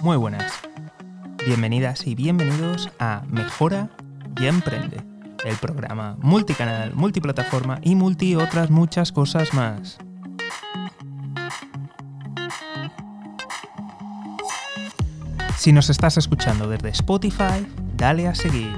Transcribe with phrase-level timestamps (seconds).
[0.00, 0.52] Muy buenas.
[1.46, 3.90] Bienvenidas y bienvenidos a Mejora
[4.40, 5.02] y Emprende,
[5.44, 9.98] el programa multicanal, multiplataforma y multi otras muchas cosas más.
[15.58, 18.74] Si nos estás escuchando desde Spotify, dale a seguir.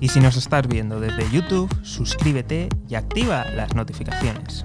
[0.00, 4.64] Y si nos estás viendo desde YouTube, suscríbete y activa las notificaciones.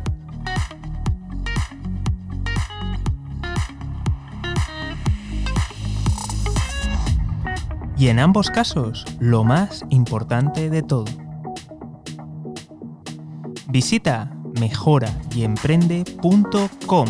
[7.98, 11.06] Y en ambos casos, lo más importante de todo.
[13.70, 14.30] Visita
[14.60, 17.08] mejorayemprende.com.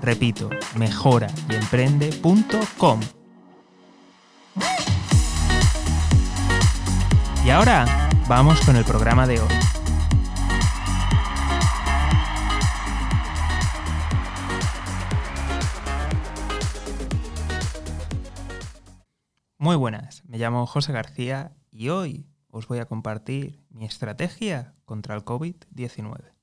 [0.00, 3.00] Repito, mejorayemprende.com.
[7.44, 9.48] Y ahora, vamos con el programa de hoy.
[19.72, 25.14] Muy buenas, me llamo José García y hoy os voy a compartir mi estrategia contra
[25.14, 26.34] el COVID-19.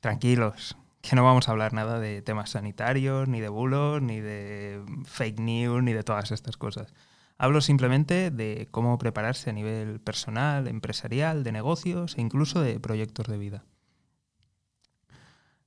[0.00, 4.84] Tranquilos, que no vamos a hablar nada de temas sanitarios, ni de bulos, ni de
[5.04, 6.92] fake news, ni de todas estas cosas.
[7.38, 13.28] Hablo simplemente de cómo prepararse a nivel personal, empresarial, de negocios e incluso de proyectos
[13.28, 13.64] de vida.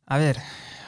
[0.06, 0.40] A ver,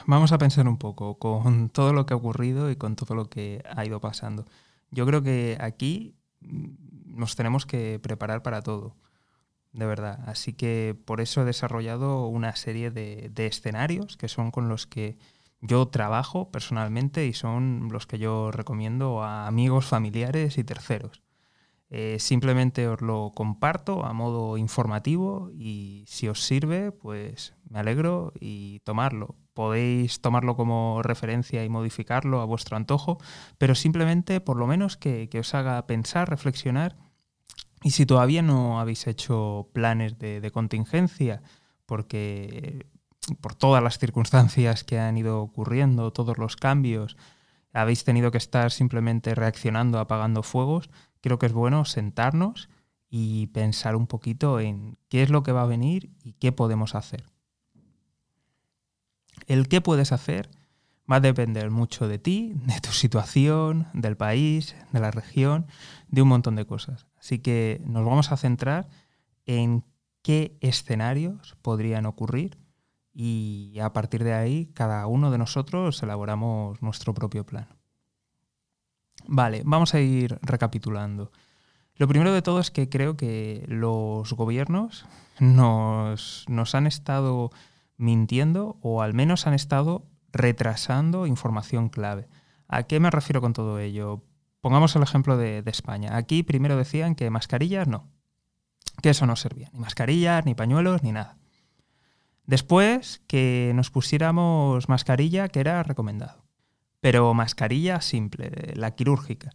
[0.04, 3.30] vamos a pensar un poco con todo lo que ha ocurrido y con todo lo
[3.30, 4.44] que ha ido pasando.
[4.90, 8.96] Yo creo que aquí mm, nos tenemos que preparar para todo,
[9.72, 10.20] de verdad.
[10.26, 15.18] Así que por eso he desarrollado una serie de, escenarios que son con los que
[15.60, 21.22] yo trabajo personalmente y son los que yo recomiendo a amigos, familiares y terceros.
[21.90, 28.32] Eh, simplemente os lo comparto a modo informativo y si os sirve, pues me alegro
[28.40, 33.18] y tomarlo podéis tomarlo como referencia y modificarlo a vuestro antojo,
[33.56, 36.96] pero simplemente por lo menos que, os haga pensar, reflexionar.
[37.82, 41.42] Y si todavía no habéis hecho planes de, contingencia,
[41.86, 42.86] porque
[43.40, 47.16] por todas las circunstancias que han ido ocurriendo, todos los cambios,
[47.72, 50.90] habéis tenido que estar simplemente reaccionando, apagando fuegos,
[51.20, 52.68] creo que es bueno sentarnos
[53.08, 56.94] y pensar un poquito en qué es lo que va a venir y qué podemos
[56.94, 57.33] hacer.
[59.46, 60.50] El qué puedes hacer
[61.10, 65.66] va a depender mucho de ti, de tu situación, del país, de la región,
[66.08, 67.06] de un montón de cosas.
[67.18, 68.88] Así que nos vamos a centrar
[69.46, 69.84] en
[70.22, 72.58] qué escenarios podrían ocurrir
[73.12, 77.68] y a partir de ahí cada uno de nosotros elaboramos nuestro propio plan.
[79.26, 81.30] Vale, vamos a ir recapitulando.
[81.96, 85.06] Lo primero de todo es que creo que los gobiernos
[85.38, 87.52] nos, nos han estado
[87.96, 92.28] mintiendo o al menos han estado retrasando información clave.
[92.68, 94.24] ¿A qué me refiero con todo ello?
[94.60, 96.16] Pongamos el ejemplo de, España.
[96.16, 98.08] Aquí primero decían que mascarillas no,
[99.02, 101.38] que eso no servía, ni mascarillas, ni pañuelos, ni nada.
[102.46, 106.44] Después que nos pusiéramos mascarilla que era recomendado,
[107.00, 109.50] pero mascarilla simple, la quirúrgica,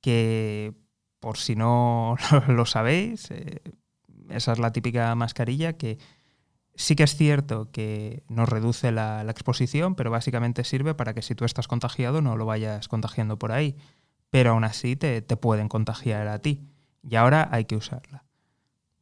[0.00, 0.74] que
[1.20, 2.16] por si no
[2.48, 3.62] lo sabéis, eh,
[4.30, 5.98] esa es la típica mascarilla que
[6.74, 11.34] Sí que es cierto que nos reduce la, exposición, pero básicamente sirve para que si
[11.34, 13.76] tú estás contagiado no lo vayas contagiando por ahí.
[14.30, 16.68] Pero aún así te, pueden contagiar a ti.
[17.02, 18.24] Y ahora hay que usarla.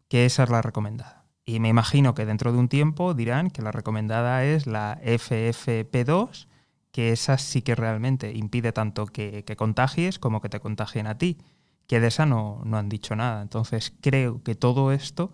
[0.09, 1.27] Que esa es la recomendada.
[1.45, 6.47] Y me imagino que dentro de un tiempo dirán que la recomendada es la FFP2,
[6.91, 11.39] que esa sí que realmente impide tanto que, contagies como que te contagien a ti.
[11.87, 13.43] Que de esa no, no han dicho nada.
[13.43, 15.33] Entonces creo que todo esto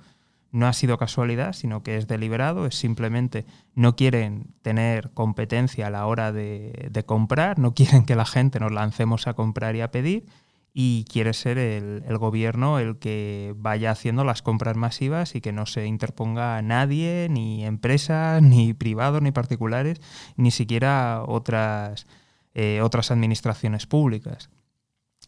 [0.55, 3.45] no ha sido casualidad, sino que es deliberado, es simplemente
[3.75, 8.71] no quieren tener competencia a la hora de, comprar, no quieren que la gente nos
[8.71, 10.27] lancemos a comprar y a pedir,
[10.73, 15.67] y quiere ser el, gobierno el que vaya haciendo las compras masivas y que no
[15.67, 20.01] se interponga nadie, ni empresas, ni privados, ni particulares,
[20.37, 22.07] ni siquiera otras,
[22.55, 24.50] eh, otras administraciones públicas.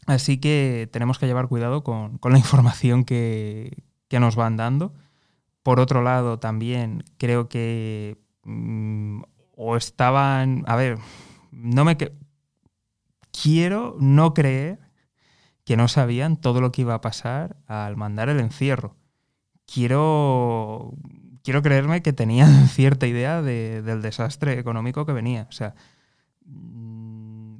[0.07, 4.95] Así que tenemos que llevar cuidado con, la información que, que nos van dando
[5.67, 9.23] por otro lado, también creo que mm,
[9.57, 10.97] o estaban, a ver,
[11.51, 11.97] no me
[13.33, 14.79] quiero no creer
[15.65, 18.95] que no sabían todo lo que iba a pasar al mandar el encierro.
[19.67, 20.95] Quiero,
[21.43, 25.49] quiero creerme que tenían cierta idea del desastre económico que venía.
[25.49, 25.75] O sea,
[26.45, 27.57] mm,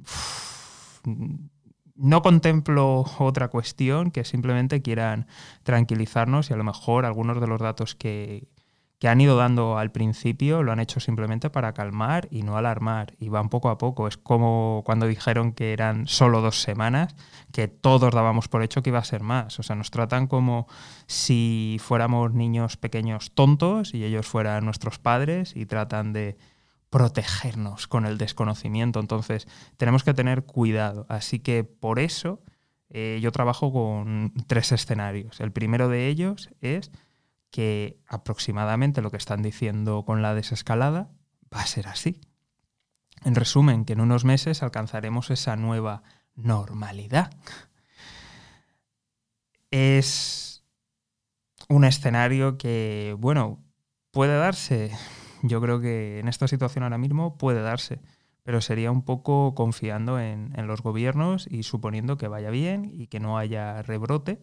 [1.97, 5.27] no contemplo otra cuestión que simplemente quieran
[5.63, 8.47] tranquilizarnos y a lo mejor algunos de los datos que,
[8.99, 13.13] que han ido dando al principio lo han hecho simplemente para calmar y no alarmar.
[13.19, 14.07] Y van poco a poco.
[14.07, 17.15] Es como cuando dijeron que eran solo dos semanas,
[17.51, 19.59] que todos dábamos por hecho que iba a ser más.
[19.59, 20.67] O sea, nos tratan como
[21.05, 26.37] si fuéramos niños pequeños tontos y ellos fueran nuestros padres y tratan de
[26.89, 28.99] protegernos con el desconocimiento.
[28.99, 29.47] Entonces,
[29.77, 31.05] tenemos que tener cuidado.
[31.09, 32.41] Así que por eso
[32.89, 35.39] eh, yo trabajo con tres escenarios.
[35.41, 36.91] El primero de ellos es
[37.51, 41.09] que aproximadamente lo que están diciendo con la desescalada
[41.53, 42.21] va a ser así.
[43.23, 46.03] En resumen, que en unos meses alcanzaremos esa nueva
[46.35, 47.31] normalidad.
[49.71, 50.63] Es
[51.67, 53.63] un escenario que, bueno,
[54.11, 54.91] puede darse.
[55.47, 57.99] Yo creo que en esta situación ahora mismo puede darse,
[58.43, 63.19] pero sería un poco confiando en, los gobiernos y suponiendo que vaya bien y que
[63.19, 64.39] no haya rebrote.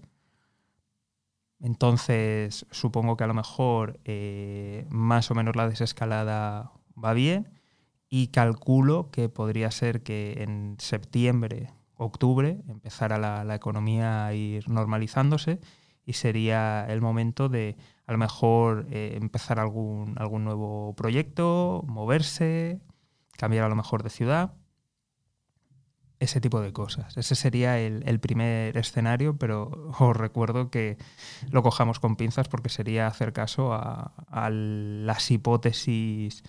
[1.60, 6.72] Entonces, supongo que a lo mejor eh, más o menos la desescalada
[7.02, 7.48] va bien
[8.08, 15.60] y calculo que podría ser que en septiembre, octubre, empezara la, economía a ir normalizándose
[16.04, 22.80] y sería el momento de a lo mejor eh, empezar algún, algún nuevo proyecto, moverse,
[23.36, 24.54] cambiar a lo mejor de ciudad
[26.24, 27.16] ese tipo de cosas.
[27.16, 30.96] Ese sería el, primer escenario, pero os recuerdo que
[31.50, 34.12] lo cojamos con pinzas porque sería hacer caso a,
[34.50, 36.42] las hipótesis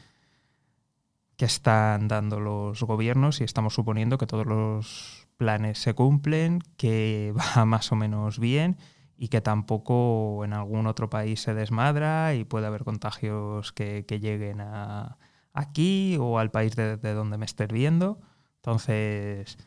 [1.38, 7.34] que están dando los gobiernos y estamos suponiendo que todos los planes se cumplen, que
[7.57, 8.78] va más o menos bien
[9.17, 14.62] y que tampoco en algún otro país se desmadra y puede haber contagios que, lleguen
[14.62, 15.17] a
[15.53, 18.19] aquí o al país de, de donde me estés viendo.
[18.57, 19.57] Entonces,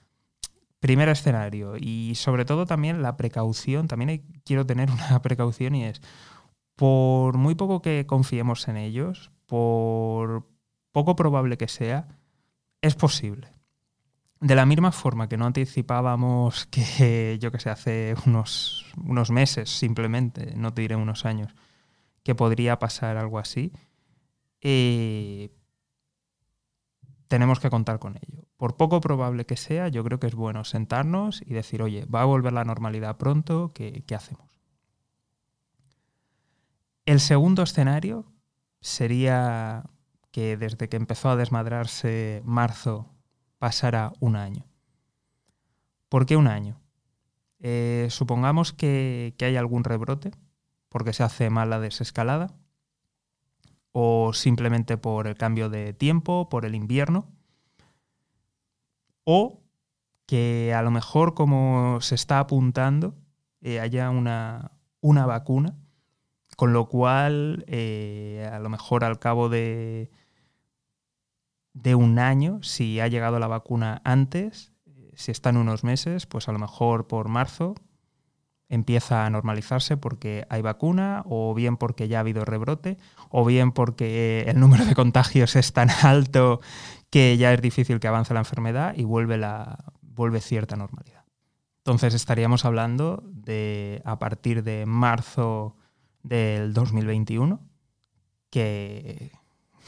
[0.80, 6.00] primer escenario y sobre todo también la precaución, también quiero tener una precaución y es,
[6.76, 10.48] por muy poco que confiemos en ellos, por
[10.92, 12.08] poco probable que sea,
[12.80, 13.57] es posible.
[14.40, 19.70] De la misma forma que no anticipábamos que, yo que sé, hace unos, unos meses
[19.70, 21.54] simplemente, no te diré unos años,
[22.22, 23.72] que podría pasar algo así,
[24.60, 25.50] eh,
[27.28, 28.44] tenemos que contar con ello.
[28.56, 32.22] Por poco probable que sea, yo creo que es bueno sentarnos y decir, oye, va
[32.22, 34.48] a volver la normalidad pronto, ¿qué, hacemos?
[37.06, 38.26] El segundo escenario
[38.80, 39.84] sería
[40.30, 43.17] que desde que empezó a desmadrarse marzo
[43.58, 44.64] pasara un año.
[46.08, 46.80] ¿Por qué un año?
[47.60, 50.30] Eh, supongamos que, que hay algún rebrote,
[50.88, 52.54] porque se hace mal la desescalada,
[53.92, 57.26] o simplemente por el cambio de tiempo, por el invierno,
[59.24, 59.60] o
[60.26, 63.14] que a lo mejor como se está apuntando
[63.60, 65.74] eh, haya una, una, vacuna,
[66.56, 70.10] con lo cual eh, a lo mejor al cabo de,
[71.74, 74.72] de un año, si ha llegado la vacuna antes,
[75.14, 77.74] si están unos meses, pues a lo mejor por marzo
[78.68, 82.98] empieza a normalizarse porque hay vacuna o bien porque ya ha habido rebrote
[83.30, 86.60] o bien porque el número de contagios es tan alto
[87.10, 91.24] que ya es difícil que avance la enfermedad y vuelve, la, vuelve cierta normalidad.
[91.78, 95.76] Entonces estaríamos hablando de a partir de marzo
[96.22, 97.60] del 2021
[98.50, 99.32] que,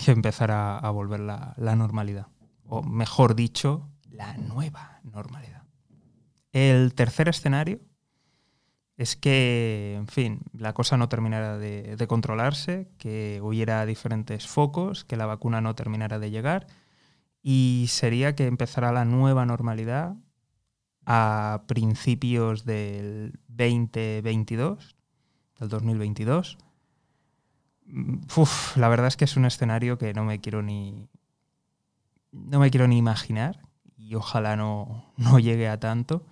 [0.05, 2.29] que empezará a volver la, la normalidad.
[2.65, 5.65] O mejor dicho, la nueva normalidad.
[6.53, 7.81] El tercer escenario
[9.01, 15.17] es que, en fin, la cosa no terminara de, controlarse, que hubiera diferentes focos, que
[15.17, 16.67] la vacuna no terminara de llegar
[17.43, 20.17] y sería que empezara la nueva normalidad
[21.07, 24.97] a principios del 2022,
[25.59, 26.59] del 2022.
[27.93, 28.19] Mm,
[28.77, 31.09] la verdad es que es un escenario que no me quiero ni
[32.33, 33.61] no me quiero ni imaginar
[33.97, 36.25] y ojalá no, no llegue a tanto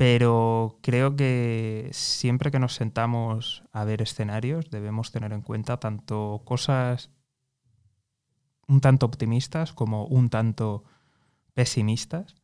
[0.00, 6.40] pero creo que siempre que nos sentamos a ver escenarios debemos tener en cuenta tanto
[6.46, 7.10] cosas
[8.66, 10.84] un tanto optimistas como un tanto
[11.52, 12.36] pesimistas.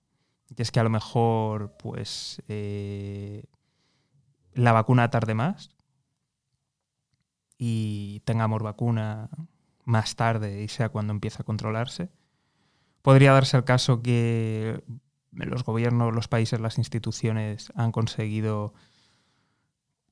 [0.55, 3.45] Y es que a lo mejor pues eh,
[4.53, 5.76] la vacuna tarde más
[7.59, 9.31] y tengamos vacuna
[9.85, 12.11] más tarde y sea cuando empiece a controlarse.
[13.03, 14.83] Podría darse el caso que
[15.33, 18.75] los gobiernos, los países, las instituciones han conseguido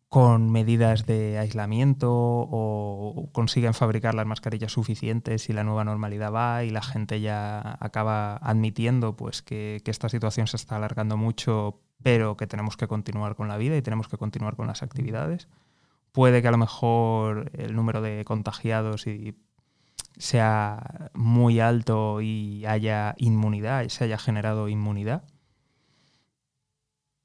[0.08, 6.62] con medidas de aislamiento o consiguen fabricar las mascarillas suficientes y la nueva normalidad va
[6.62, 11.80] y la gente ya acaba admitiendo pues que, que, esta situación se está alargando mucho
[12.04, 15.48] pero que tenemos que continuar con la vida y tenemos que continuar con las actividades.
[16.14, 19.04] Puede que a lo mejor el número de contagiados
[20.16, 25.24] sea muy alto y haya inmunidad, y se haya generado inmunidad.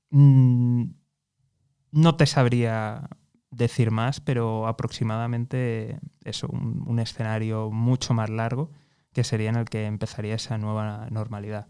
[0.10, 0.86] Mm,
[1.91, 3.10] no te sabría
[3.51, 8.72] decir más, pero aproximadamente eso, un, escenario mucho más largo
[9.13, 11.67] que sería en el que empezaría esa nueva normalidad.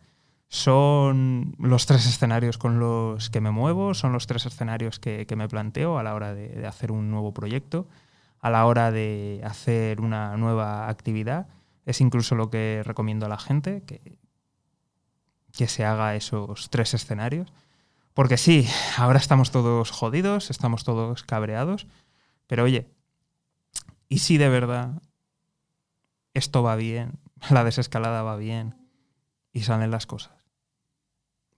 [0.50, 5.48] Son los tres escenarios con los que me muevo, son los tres escenarios que, me
[5.48, 7.88] planteo a la hora de, hacer un nuevo proyecto,
[8.40, 11.48] a la hora de hacer una nueva actividad.
[11.86, 14.18] Es incluso lo que recomiendo a la gente, que,
[15.56, 17.52] que se haga esos tres escenarios
[18.20, 21.88] porque sí, ahora estamos todos jodidos, estamos todos cabreados,
[22.48, 22.92] pero oye,
[24.10, 25.02] ¿y si de verdad
[26.34, 28.76] esto va bien, la desescalada va bien
[29.54, 30.39] y salen las cosas?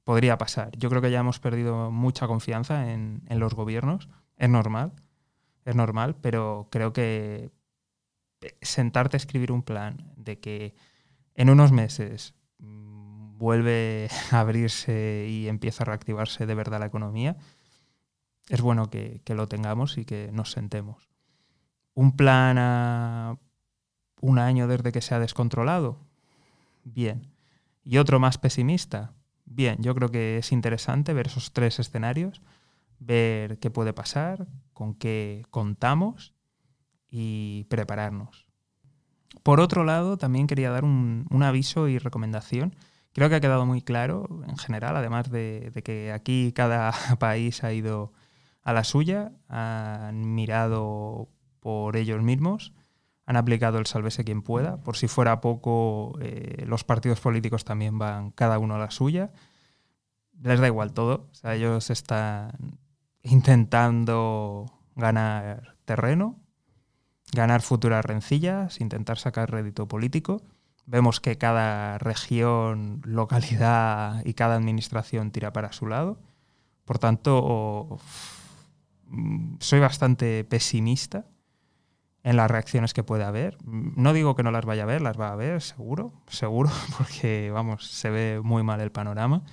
[0.04, 0.72] Podría pasar.
[0.78, 4.10] Yo creo que ya hemos perdido mucha confianza en, los gobiernos.
[4.38, 4.94] Es normal,
[5.66, 7.52] es normal, pero creo que
[8.62, 10.76] sentarte a escribir un plan de que
[11.36, 12.34] en unos meses
[13.42, 17.38] vuelve a abrirse y empieza a reactivarse de verdad la economía,
[18.50, 21.10] es bueno que, lo tengamos y que nos sentemos.
[21.94, 23.38] Un plan a
[24.20, 26.00] un año desde que se ha descontrolado,
[26.84, 27.34] bien.
[27.84, 29.14] Y otro más pesimista,
[29.56, 29.78] bien.
[29.82, 32.42] Yo creo que es interesante ver esos tres escenarios,
[33.00, 36.34] ver qué puede pasar, con qué contamos
[37.10, 38.48] y prepararnos.
[39.44, 42.76] Por otro lado, también quería dar un aviso y recomendación
[43.14, 47.74] Creo que ha quedado muy claro en general, además de, que aquí cada país ha
[47.74, 48.14] ido
[48.64, 51.30] a la suya, han mirado
[51.60, 52.74] por ellos mismos,
[53.26, 54.78] han aplicado el sálvese quien pueda.
[54.78, 59.32] Por si fuera poco, eh, los partidos políticos también van cada uno a la suya.
[60.42, 61.30] Les da igual todo.
[61.44, 62.80] Ellos están
[63.22, 66.40] intentando ganar terreno,
[67.32, 70.42] ganar futuras rencillas, intentar sacar rédito político
[70.86, 76.20] vemos que cada región, localidad y cada administración tira para su lado.
[76.86, 78.00] Por tanto,
[79.60, 81.26] soy bastante pesimista
[82.24, 83.58] en las reacciones que puede haber.
[83.64, 87.52] No digo que no las vaya a ver, las va a ver, seguro, seguro, porque
[87.52, 89.44] vamos, se ve muy mal el panorama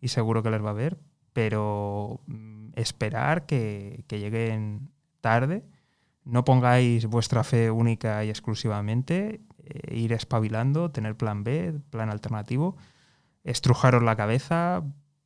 [0.00, 0.98] y seguro que les va a ver,
[1.32, 4.90] pero mm, esperar que, que lleguen
[5.20, 5.64] tarde.
[6.24, 12.76] No pongáis vuestra fe única y exclusivamente eh, ir espabilando, tener plan B, plan alternativo,
[13.44, 14.82] estrujaros la cabeza,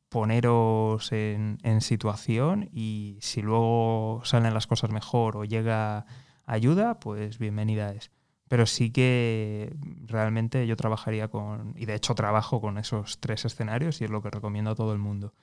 [0.09, 6.05] poneros en, situación y si luego salen las cosas mejor o llega
[6.49, 8.11] ayuda, pues bienvenida es.
[8.47, 9.75] Pero sí que
[10.05, 14.23] realmente yo trabajaría con, y de hecho trabajo con esos tres escenarios y es lo
[14.23, 15.33] que recomiendo a todo el mundo.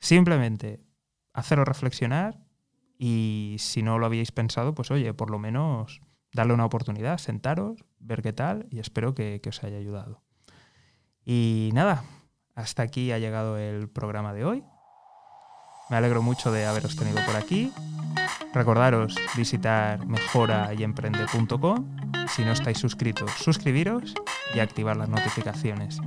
[0.00, 0.80] Simplemente
[1.34, 2.40] haceros reflexionar
[2.98, 6.00] y si no lo habíais pensado, pues oye, por lo menos
[6.32, 10.22] darle una oportunidad, sentaros, ver qué tal y espero que, os haya ayudado.
[11.24, 12.04] Y nada,
[12.54, 14.64] hasta aquí ha llegado el programa de hoy.
[15.94, 17.72] Me alegro mucho de haberos tenido por aquí.
[18.52, 21.84] Recordaros visitar mejorayemprende.com.
[22.26, 24.12] Si no estáis suscritos, suscribiros
[24.52, 26.00] y activar las notificaciones.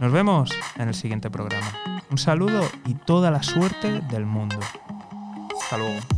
[0.00, 1.70] Nos vemos en el siguiente programa.
[2.10, 4.60] Un saludo y toda la suerte del mundo.
[5.60, 6.17] Hasta luego.